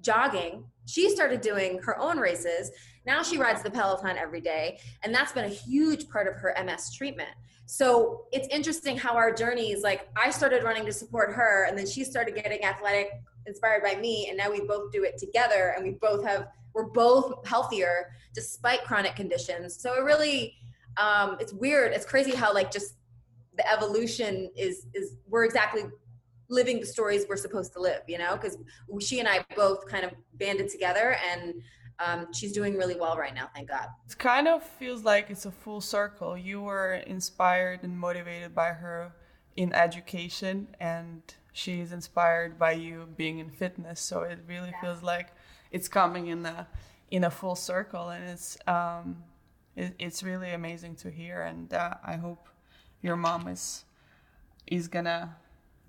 [0.00, 0.64] jogging.
[0.86, 2.70] She started doing her own races.
[3.04, 4.80] Now she rides the Peloton every day.
[5.02, 7.28] And that's been a huge part of her MS treatment.
[7.66, 11.86] So it's interesting how our journeys, like I started running to support her, and then
[11.86, 13.10] she started getting athletic,
[13.46, 14.28] inspired by me.
[14.30, 18.84] And now we both do it together, and we both have, we're both healthier despite
[18.84, 19.78] chronic conditions.
[19.78, 20.54] So it really,
[20.96, 21.92] um, it's weird.
[21.92, 22.94] It's crazy how, like, just
[23.58, 25.82] the evolution is is we're exactly
[26.48, 28.36] living the stories we're supposed to live you know?
[28.36, 28.56] Because
[29.00, 31.54] she and i both kind of banded together and
[32.00, 33.88] um, she's doing really well right now thank god.
[34.08, 36.38] It kind of feels like it's a full circle.
[36.38, 39.12] You were inspired and motivated by her
[39.56, 43.98] in education and she's inspired by you being in fitness.
[43.98, 44.80] So it really yeah.
[44.80, 45.32] feels like
[45.72, 46.68] it's coming in a
[47.10, 49.24] in a full circle and it's um,
[49.76, 52.48] it, it's really amazing to hear and uh, i hope
[53.02, 53.84] your mom is
[54.66, 55.36] is gonna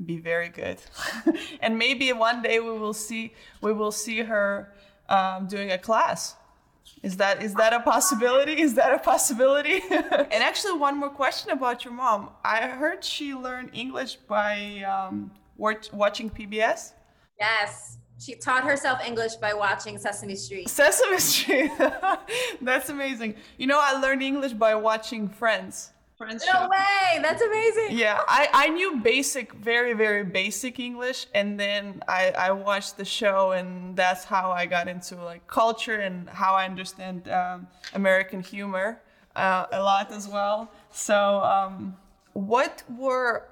[0.06, 0.78] be very good
[1.62, 4.74] and maybe one day we will see we will see her
[5.10, 6.36] um, doing a class
[7.04, 11.52] is that is that a possibility is that a possibility and actually one more question
[11.52, 16.94] about your mom i heard she learned english by um, watching pbs
[17.38, 20.68] yes she taught herself English by watching Sesame Street.
[20.68, 21.72] Sesame Street.
[22.62, 23.36] That's amazing.
[23.58, 25.92] You know, I learned English by watching Friends.
[26.20, 31.58] Friends no way that's amazing yeah I, I knew basic very very basic english and
[31.58, 36.30] then I, I watched the show and that's how i got into like culture and
[36.30, 39.00] how i understand um, american humor
[39.40, 40.72] uh, a lot as well.
[40.92, 41.98] So, um,
[42.34, 43.48] what were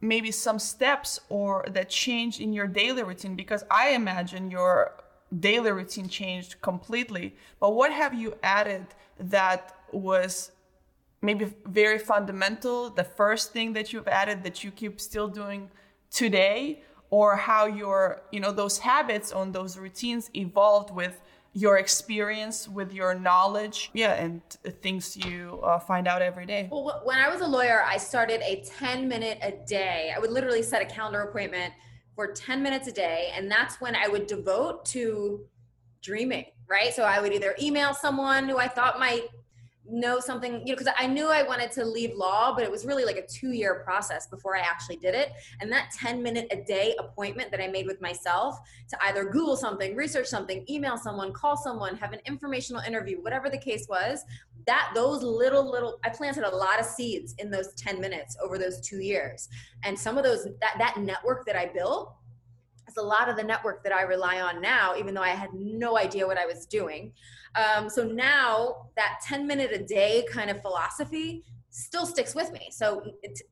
[0.00, 3.36] maybe some steps or that changed in your daily routine?
[3.36, 4.92] Because I imagine your
[5.38, 7.34] daily routine changed completely.
[7.58, 8.86] But what have you added
[9.18, 10.52] that was
[11.22, 12.90] maybe very fundamental?
[12.90, 15.70] The first thing that you've added that you keep still doing
[16.10, 21.20] today, or how your you know those habits on those routines evolved with
[21.52, 24.40] your experience with your knowledge yeah and
[24.82, 28.40] things you uh, find out every day well when i was a lawyer i started
[28.42, 31.74] a 10 minute a day i would literally set a calendar appointment
[32.14, 35.44] for 10 minutes a day and that's when i would devote to
[36.02, 39.26] dreaming right so i would either email someone who i thought might
[39.90, 42.84] know something, you know, because I knew I wanted to leave law, but it was
[42.84, 45.32] really like a two year process before I actually did it.
[45.60, 49.56] And that 10 minute a day appointment that I made with myself to either Google
[49.56, 54.24] something, research something, email someone, call someone, have an informational interview, whatever the case was,
[54.66, 58.58] that those little, little, I planted a lot of seeds in those 10 minutes over
[58.58, 59.48] those two years.
[59.82, 62.14] And some of those, that, that network that I built,
[62.90, 65.50] is a lot of the network that I rely on now, even though I had
[65.54, 67.12] no idea what I was doing.
[67.54, 72.68] Um, so now that 10 minute a day kind of philosophy still sticks with me.
[72.72, 73.02] So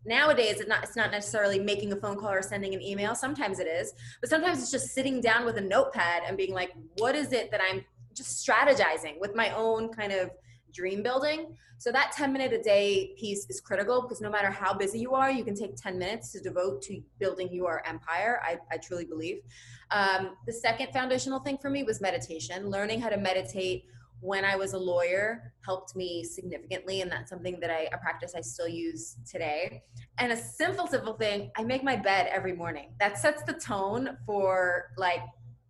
[0.04, 3.14] nowadays, it's not, it's not necessarily making a phone call or sending an email.
[3.14, 6.72] Sometimes it is, but sometimes it's just sitting down with a notepad and being like,
[6.98, 10.30] what is it that I'm just strategizing with my own kind of
[10.72, 11.56] dream building.
[11.78, 15.14] So that 10 minute a day piece is critical because no matter how busy you
[15.14, 18.40] are, you can take 10 minutes to devote to building your empire.
[18.44, 19.42] I, I truly believe.
[19.90, 22.68] Um, the second foundational thing for me was meditation.
[22.68, 23.84] Learning how to meditate
[24.20, 28.34] when I was a lawyer helped me significantly, and that's something that I a practice
[28.36, 29.82] I still use today.
[30.18, 32.90] And a simple, simple thing: I make my bed every morning.
[32.98, 35.22] That sets the tone for like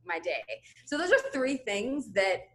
[0.07, 0.43] my day.
[0.87, 2.49] So those are three things that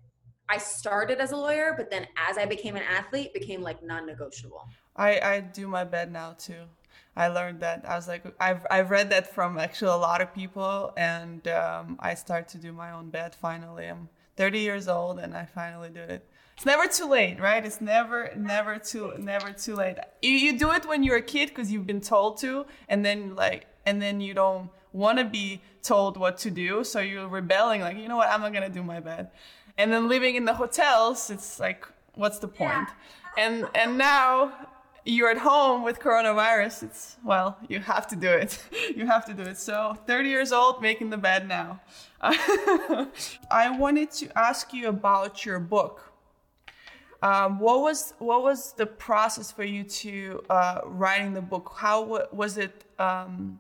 [0.50, 4.68] I started as a lawyer, but then as I became an athlete, became like non-negotiable.
[4.96, 6.64] I I do my bed now too.
[7.16, 7.86] I learned that.
[7.88, 11.98] I was like, I've I've read that from actually a lot of people, and um,
[12.00, 13.88] I start to do my own bed finally.
[13.88, 16.28] I'm 30 years old, and I finally did it.
[16.56, 17.66] It's never too late, right?
[17.66, 19.98] It's never never too never too late.
[20.22, 23.36] You, you do it when you're a kid because you've been told to, and then
[23.36, 27.82] like and then you don't want to be told what to do, so you're rebelling.
[27.82, 28.30] Like, you know what?
[28.30, 29.30] I'm not gonna do my bed
[29.78, 32.72] and then living in the hotels it's like what's the point?
[33.38, 33.46] Yeah.
[33.46, 34.54] and and now
[35.06, 38.52] you're at home with coronavirus it's well you have to do it.
[38.96, 39.58] You have to do it.
[39.58, 41.82] So 30 years old making the bed now.
[42.22, 46.14] I wanted to ask you about your book.
[47.24, 51.74] Um, what was what was the process for you to uh, writing the book?
[51.78, 53.60] How was it um,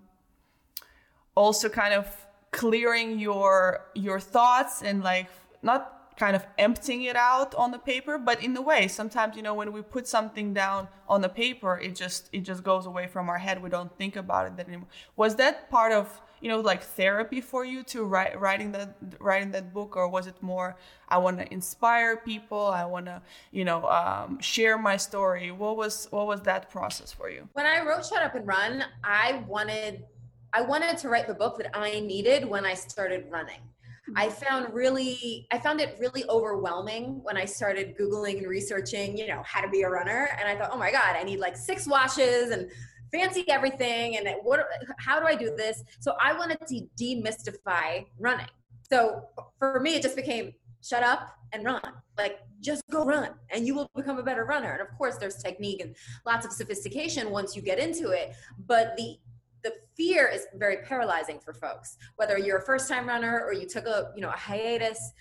[1.36, 2.06] also kind of
[2.52, 5.30] clearing your your thoughts and like
[5.62, 9.42] not kind of emptying it out on the paper but in a way sometimes you
[9.42, 13.08] know when we put something down on the paper it just it just goes away
[13.08, 13.62] from our head.
[13.62, 14.88] We don't think about it anymore.
[15.16, 19.52] Was that part of you know like therapy for you to write writing that writing
[19.52, 20.76] that book or was it more
[21.08, 23.22] i want to inspire people i want to
[23.52, 27.48] you know um, share my story what was what was that process for you?
[27.54, 30.04] When i wrote shut up and run i wanted
[30.52, 33.62] i wanted to write the book that i needed when i started running
[34.16, 39.28] I found really, I found it really overwhelming when I started Googling and researching, you
[39.28, 40.30] know, how to be a runner.
[40.38, 42.70] And I thought, oh my God, I need like six washes and
[43.12, 44.18] fancy everything.
[44.18, 44.66] And what,
[44.98, 45.84] how do I do this?
[46.00, 48.48] So I wanted to demystify running.
[48.90, 49.24] So
[49.58, 51.82] for me, it just became shut up and run.
[52.18, 54.74] Like just go run and you will become a better runner.
[54.74, 58.36] And of course, there's technique and lots of sophistication once you get into it.
[58.68, 59.18] But the
[59.64, 63.68] the fear is very paralyzing for folks whether you're a first time runner or you
[63.68, 65.14] took a you know a hiatus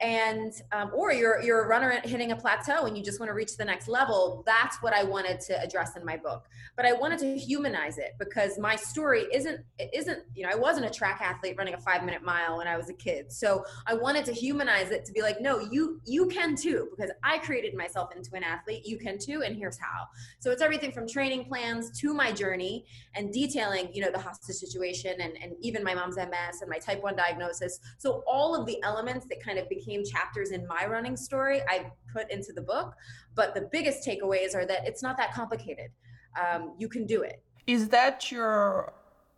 [0.00, 3.34] and um, or you're you're a runner hitting a plateau and you just want to
[3.34, 6.44] reach the next level that's what i wanted to address in my book.
[6.76, 10.54] But i wanted to humanize it because my story isn't it isn't you know i
[10.54, 13.32] wasn't a track athlete running a five minute mile when i was a kid.
[13.32, 17.10] So i wanted to humanize it to be like no you you can too because
[17.24, 20.06] i created myself into an athlete you can too and here's how.
[20.38, 22.86] So it's everything from training plans to my journey
[23.16, 26.78] and detailing you know the hostage situation and, and even my mom's ms and my
[26.78, 27.80] type 1 diagnosis.
[27.98, 31.62] So all of the elements that kind of became became chapters in my running story
[31.68, 32.94] I put into the book.
[33.34, 35.90] But the biggest takeaways are that it's not that complicated.
[36.38, 37.42] Um, you can do it.
[37.66, 38.92] Is that your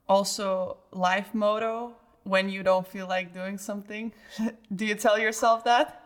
[0.09, 1.94] also life motto
[2.24, 4.12] when you don't feel like doing something?
[4.74, 5.96] do you tell yourself that?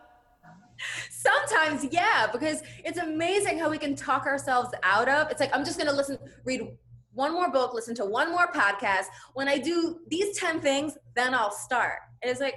[1.09, 5.31] Sometimes, yeah, because it's amazing how we can talk ourselves out of.
[5.31, 6.77] It's like I'm just going to listen, read
[7.13, 9.05] one more book, listen to one more podcast.
[9.33, 11.99] When I do these 10 things, then I'll start.
[12.21, 12.55] And it's like,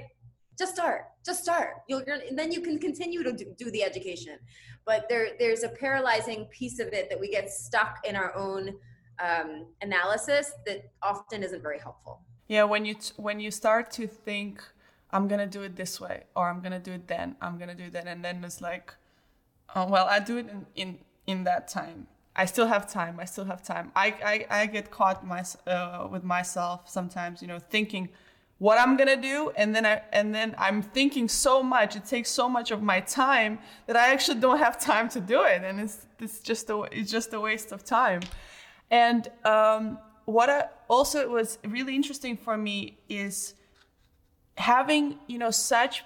[0.58, 2.04] just start just start you'll
[2.40, 4.36] then you can continue to do, the education
[4.88, 8.62] but there there's a paralyzing piece of it that we get stuck in our own
[9.20, 12.20] um, analysis that often isn't very helpful.
[12.48, 14.62] Yeah, when you when you start to think,
[15.10, 17.90] I'm gonna do it this way, or I'm gonna do it then, I'm gonna do
[17.90, 18.94] then, and then it's like,
[19.74, 22.06] oh, well, I do it in, in in that time.
[22.34, 23.18] I still have time.
[23.20, 23.92] I still have time.
[23.94, 28.08] I I, I get caught my, uh, with myself sometimes, you know, thinking
[28.58, 31.96] what I'm gonna do, and then I and then I'm thinking so much.
[31.96, 35.42] It takes so much of my time that I actually don't have time to do
[35.42, 38.20] it, and it's it's just a it's just a waste of time.
[38.90, 43.54] And um, what I, also was really interesting for me is
[44.56, 46.02] having you know such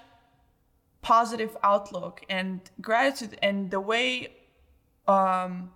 [1.01, 4.31] positive outlook and gratitude and the way
[5.07, 5.71] um,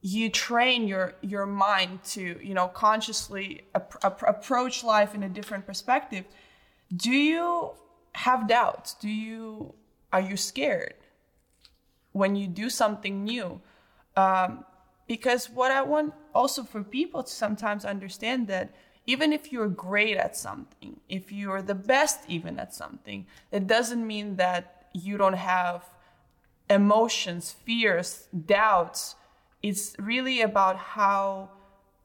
[0.00, 5.28] you train your your mind to you know consciously ap- ap- approach life in a
[5.28, 6.24] different perspective.
[6.94, 7.72] Do you
[8.12, 8.94] have doubts?
[8.94, 9.74] Do you
[10.12, 10.94] are you scared
[12.12, 13.60] when you do something new?
[14.16, 14.64] Um,
[15.08, 18.72] because what i want also for people to sometimes understand that
[19.06, 24.06] even if you're great at something if you're the best even at something it doesn't
[24.06, 25.84] mean that you don't have
[26.70, 29.16] emotions fears doubts
[29.62, 31.50] it's really about how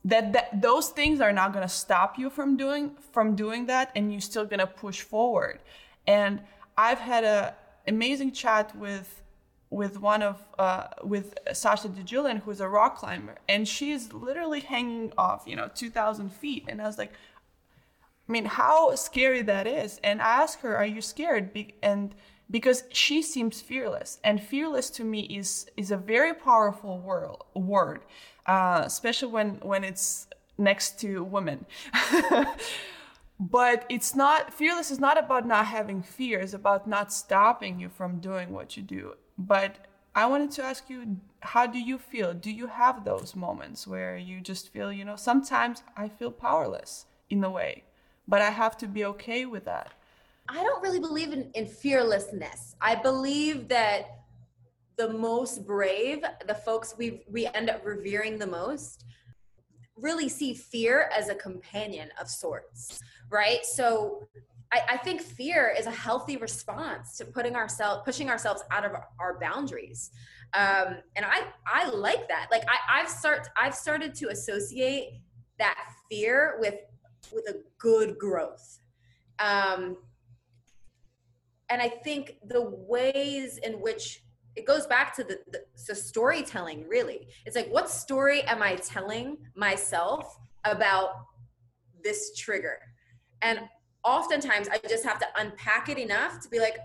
[0.05, 3.91] that, that those things are not going to stop you from doing from doing that
[3.95, 5.59] and you're still going to push forward
[6.07, 6.41] and
[6.77, 7.55] i've had a
[7.87, 9.21] amazing chat with
[9.73, 15.11] with one of uh, with Sasha DiGiulian, who's a rock climber, and she's literally hanging
[15.17, 16.65] off, you know, 2,000 feet.
[16.67, 17.11] And I was like,
[18.29, 19.99] I mean, how scary that is.
[20.03, 22.13] And I asked her, "Are you scared?" Be- and
[22.53, 24.19] because she seems fearless.
[24.23, 28.01] And fearless to me is is a very powerful word word
[28.45, 30.27] uh, especially when when it's
[30.57, 31.65] next to women.
[33.39, 36.39] But it's not fearless is not about not having fear.
[36.39, 39.15] It's about not stopping you from doing what you do.
[39.37, 39.71] But
[40.15, 42.33] i wanted to ask you how do you feel?
[42.33, 47.07] Do you have those moments where you just feel you know sometimes i feel powerless
[47.29, 47.83] in a way
[48.27, 49.89] but i have to be okay with that
[50.49, 52.75] I don't really believe in, in fearlessness.
[52.81, 54.07] I believe that
[54.97, 59.05] the most brave, the folks we we end up revering the most,
[59.95, 63.65] really see fear as a companion of sorts, right?
[63.65, 64.27] So
[64.71, 68.91] I, I think fear is a healthy response to putting ourselves pushing ourselves out of
[69.19, 70.11] our, boundaries.
[70.53, 72.47] Um, and I I like that.
[72.51, 75.21] Like I, I've start I've started to associate
[75.57, 75.77] that
[76.09, 76.75] fear with
[77.31, 78.79] with a good growth.
[79.39, 79.97] Um,
[81.73, 84.23] and i think the ways in which
[84.55, 85.39] it goes back to the,
[85.87, 87.27] the, storytelling really.
[87.45, 91.09] It's like what story am i telling myself about
[92.03, 92.77] this trigger?
[93.41, 93.61] And
[94.03, 96.77] oftentimes i just have to unpack it enough to be like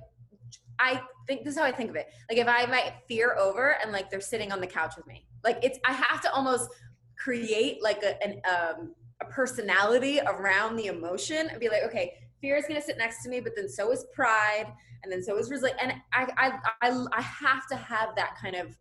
[0.78, 2.06] i think this is how i think of it.
[2.30, 5.26] Like if i might fear over and like they're sitting on the couch with me.
[5.44, 6.70] Like it's i have to almost
[7.16, 12.56] create like a, an um, a personality around the emotion and be like okay fear
[12.56, 14.72] is going to sit next to me, but then so is pride,
[15.02, 15.80] and then so is resilience.
[15.82, 18.76] And I, I, I, I have to have that kind of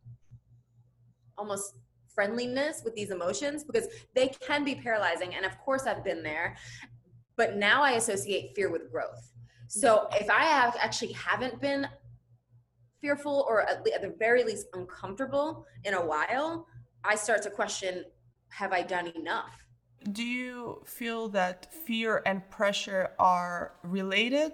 [1.37, 1.75] almost
[2.13, 5.35] friendliness with these emotions because they can be paralyzing.
[5.35, 6.57] And of course, I've been there,
[7.35, 9.31] but now I associate fear with growth.
[9.67, 11.87] So if I have actually haven't been
[13.01, 16.65] fearful or at, at the very least uncomfortable in a while,
[17.03, 18.05] I start to question:
[18.49, 19.66] Have I done enough?
[20.03, 24.53] Do you feel that fear and pressure are related?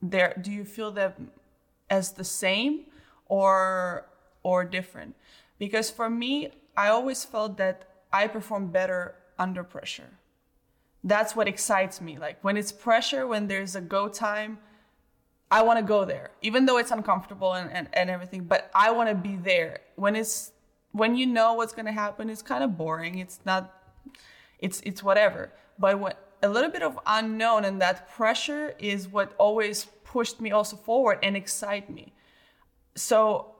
[0.00, 1.30] There do you feel them
[1.90, 2.84] as the same
[3.26, 4.06] or
[4.42, 5.16] or different?
[5.58, 10.10] Because for me i always felt that i perform better under pressure.
[11.04, 12.18] That's what excites me.
[12.18, 14.58] Like when it's pressure when there's a go time
[15.50, 18.90] i want to go there even though it's uncomfortable and, and, and everything but i
[18.90, 19.80] want to be there.
[19.96, 20.52] When it's
[20.92, 23.18] when you know what's going to happen it's kind of boring.
[23.18, 23.77] It's not
[24.58, 25.52] it's it's whatever.
[25.78, 30.50] But what a little bit of unknown and that pressure is what always pushed me
[30.50, 32.12] also forward and excite me.
[32.94, 33.54] So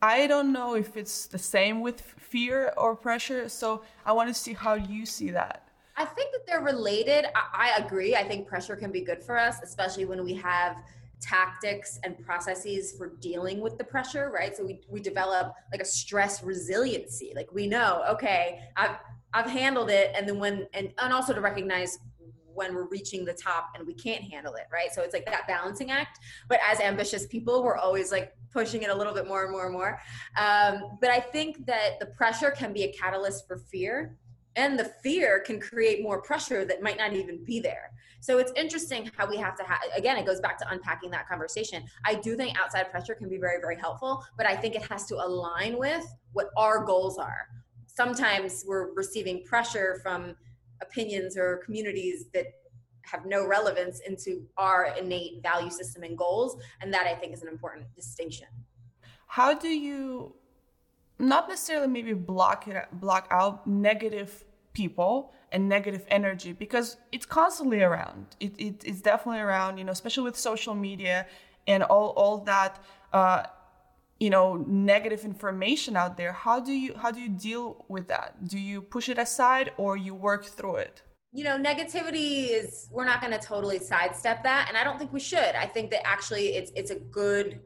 [0.00, 3.48] I don't know if it's the same with fear or pressure.
[3.48, 5.68] So I want to see how you see that.
[5.96, 7.26] I think that they're related.
[7.34, 8.16] I, I agree.
[8.16, 10.82] I think pressure can be good for us, especially when we have
[11.20, 14.56] tactics and processes for dealing with the pressure, right?
[14.56, 17.32] So we, we develop like a stress resiliency.
[17.36, 18.96] Like we know, okay, I've,
[19.34, 20.12] I've handled it.
[20.16, 21.98] And then when, and, and also to recognize
[22.54, 24.92] when we're reaching the top and we can't handle it, right?
[24.92, 26.18] So it's like that balancing act.
[26.48, 29.64] But as ambitious people, we're always like pushing it a little bit more and more
[29.64, 29.98] and more.
[30.36, 34.16] Um, but I think that the pressure can be a catalyst for fear
[34.56, 38.52] and the fear can create more pressure that might not even be there so it's
[38.54, 42.14] interesting how we have to have again it goes back to unpacking that conversation i
[42.14, 45.14] do think outside pressure can be very very helpful but i think it has to
[45.14, 47.48] align with what our goals are
[47.94, 50.34] sometimes we're receiving pressure from
[50.80, 52.46] opinions or communities that
[53.02, 57.42] have no relevance into our innate value system and goals and that i think is
[57.42, 58.46] an important distinction.
[59.26, 60.34] How do you
[61.18, 66.52] not necessarily maybe block it block out negative people and negative energy?
[66.52, 68.26] Because it's constantly around.
[68.40, 71.26] It, it, it's definitely around you know especially with social media
[71.66, 72.82] and all all that
[73.14, 73.44] uh,
[74.22, 78.28] you know negative information out there how do you how do you deal with that?
[78.46, 81.02] Do you push it aside or you work through it?
[81.32, 85.12] You know negativity is we're not going to totally sidestep that and i don't think
[85.12, 85.52] we should.
[85.64, 87.60] I think that actually it's it's a good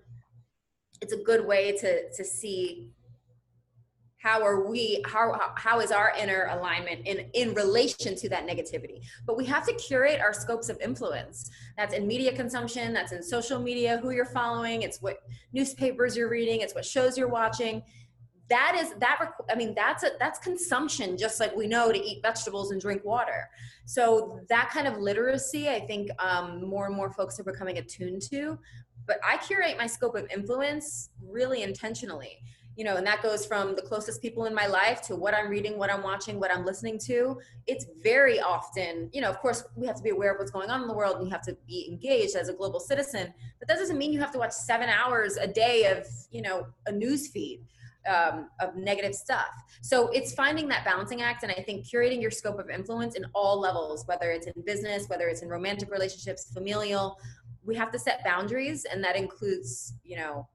[1.03, 2.91] it's a good way to to see
[4.27, 9.01] how are we how how is our inner alignment in in relation to that negativity?
[9.25, 11.49] But we have to curate our scopes of influence.
[11.79, 15.19] That's in media consumption that's in social media who you're following it's what
[15.53, 17.85] newspapers you're reading it's what shows you're watching.
[18.49, 19.17] That is that
[19.49, 23.05] i mean that's a that's consumption just like we know to eat vegetables and drink
[23.05, 23.49] water.
[23.85, 28.23] So that kind of literacy i think um, more and more folks are becoming attuned
[28.33, 28.59] to.
[29.07, 32.41] But i curate my scope of influence really intentionally
[32.77, 35.49] you know, and that goes from the closest people in my life to what I'm
[35.49, 37.39] reading, what I'm watching, what I'm listening to.
[37.67, 40.71] It's very often, you know, of course, we have to be aware of what's going
[40.71, 43.67] on in the world and you have to be engaged as a global citizen, but
[43.69, 46.93] that doesn't mean you have to watch seven hours a day of, you know, a
[46.93, 47.65] news feed.
[48.09, 49.49] Um, of negative stuff.
[49.83, 53.27] So it's finding that balancing act, and I think curating your scope of influence in
[53.35, 57.19] all levels, whether it's in business, whether it's in romantic relationships, familial.
[57.65, 60.47] We have to set boundaries, and that includes, you know,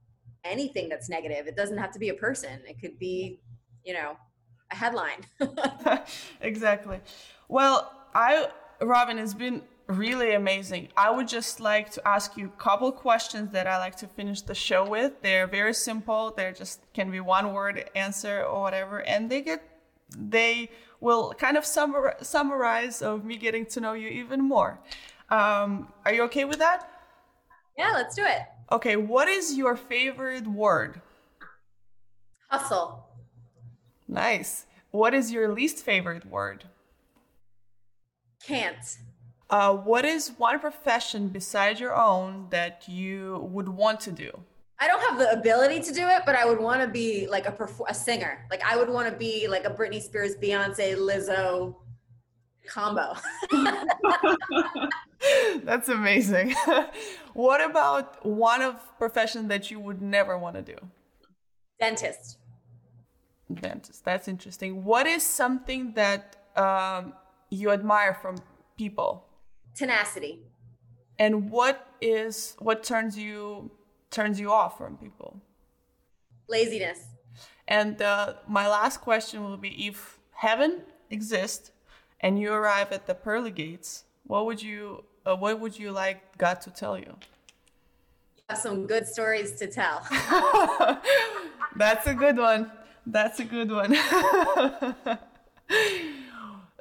[0.44, 1.48] anything that's negative.
[1.48, 2.62] It doesn't have to be a person.
[2.68, 3.40] It could be,
[3.84, 4.18] you know,
[4.72, 5.26] a headline.
[6.42, 7.00] exactly.
[7.48, 8.50] Well, I
[8.82, 10.88] Robin has been really amazing.
[10.96, 14.42] I would just like to ask you a couple questions that I like to finish
[14.42, 15.22] the show with.
[15.22, 16.34] They're very simple.
[16.36, 19.62] They're just can be one word answer or whatever, and they get
[20.18, 20.70] they
[21.00, 24.80] will kind of summar, summarize of me getting to know you even more.
[25.30, 26.90] Um, are you okay with that?
[27.78, 28.42] Yeah, let's do it.
[28.72, 31.02] Okay, what is your favorite word?
[32.50, 33.06] Hustle.
[34.08, 34.66] Nice.
[34.92, 36.66] What is your least favorite word?
[38.46, 38.98] Can't.
[39.50, 44.32] Uh, what is one profession besides your own that you would want to do?
[44.80, 47.48] I don't have the ability to do it, but I would want to be like
[47.48, 48.48] a perf- a singer.
[48.50, 51.76] Like I would want to be like a Britney Spears, Beyonce, Lizzo
[52.66, 53.16] combo.
[55.64, 56.56] That's amazing.
[57.34, 60.78] what about one of profession that you would never want to do?
[61.80, 62.38] Dentist.
[63.54, 64.06] Dentist.
[64.06, 64.84] That's interesting.
[64.84, 67.14] What is something that um,
[67.50, 68.38] you admire from
[68.78, 69.26] people?
[69.76, 70.40] Tenacity.
[71.20, 73.72] And what is what turns you
[74.10, 75.40] turns you off from people?
[76.48, 77.00] Laziness.
[77.68, 81.72] And uh, my last question will be: If heaven exists
[82.20, 86.38] and you arrive at the pearly gates, what would you uh, what would you like
[86.38, 87.16] God to tell you?
[88.36, 90.06] You have some good stories to tell.
[91.76, 92.72] That's a good one.
[93.06, 93.96] That's a good one.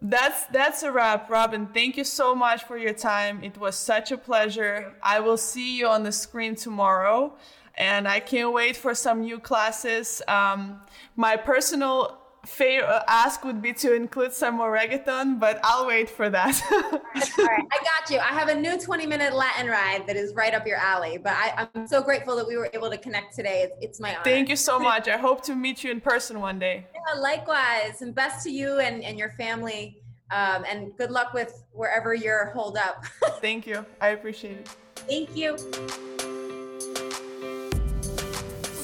[0.03, 4.11] that's that's a wrap robin thank you so much for your time it was such
[4.11, 7.35] a pleasure i will see you on the screen tomorrow
[7.75, 10.81] and i can't wait for some new classes um,
[11.17, 16.09] my personal fair uh, ask would be to include some more reggaeton, but I'll wait
[16.09, 16.61] for that.
[16.73, 18.19] All right, I got you.
[18.19, 21.33] I have a new 20 minute Latin ride that is right up your alley, but
[21.33, 23.63] I, am so grateful that we were able to connect today.
[23.63, 24.25] It's, it's my honor.
[24.25, 25.09] Thank you so much.
[25.09, 26.87] I hope to meet you in person one day.
[26.95, 28.03] Yeah, likewise.
[28.03, 29.97] And best to you and, and your family.
[30.31, 33.05] Um, and good luck with wherever you're holed up.
[33.41, 33.85] Thank you.
[34.01, 34.77] I appreciate it.
[34.95, 35.57] Thank you.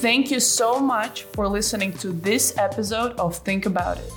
[0.01, 4.13] Thank you so much for listening to this episode of Think About It.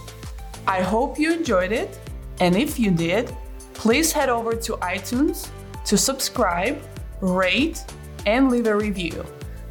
[0.66, 1.98] I hope you enjoyed it,
[2.38, 3.34] and if you did,
[3.72, 5.48] please head over to iTunes
[5.86, 6.82] to subscribe,
[7.22, 7.82] rate,
[8.26, 9.24] and leave a review.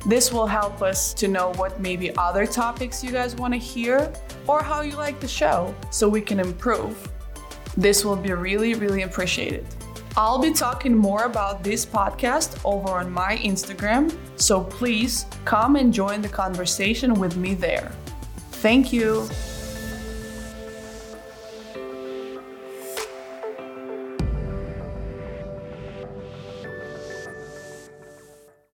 [0.08, 4.12] This will help us to know what maybe other topics you guys want to hear
[4.48, 7.08] or how you like the show so we can improve.
[7.78, 9.64] This will be really, really appreciated.
[10.18, 15.94] I'll be talking more about this podcast over on my Instagram, so please come and
[15.94, 17.92] join the conversation with me there.
[18.52, 19.28] Thank you.